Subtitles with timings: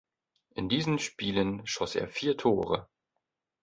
[0.55, 2.89] In diesen Spielen schoss er vier Tore.